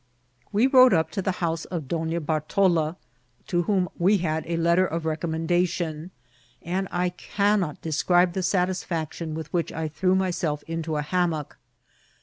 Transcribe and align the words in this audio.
We 0.51 0.65
rode 0.65 0.95
up 0.95 1.11
to 1.11 1.21
the 1.21 1.33
house 1.45 1.65
of 1.65 1.87
Donna 1.87 2.19
Bartola, 2.19 2.95
to 3.45 3.61
whom 3.61 3.87
we 3.99 4.17
had 4.17 4.43
a 4.47 4.57
letter 4.57 4.87
of 4.87 5.03
recommendation^ 5.03 6.09
and 6.63 6.87
I 6.91 7.09
cannot 7.09 7.83
de» 7.83 7.89
aoribe 7.91 8.33
the 8.33 8.41
satisfaction 8.41 9.35
with 9.35 9.53
which 9.53 9.71
I 9.71 9.87
threw 9.87 10.15
myself 10.15 10.63
into 10.65 10.95
a 10.97 11.03
hammock. 11.03 11.55